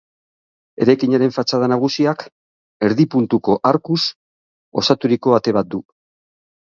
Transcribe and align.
Eraikinaren 0.83 1.33
fatxada 1.33 1.67
nagusiak 1.73 2.23
erdi 2.87 3.05
puntuko 3.15 3.57
arkuz 3.73 3.99
osaturiko 4.83 5.37
ate 5.39 5.55
bat 5.59 5.71
du. 5.75 5.83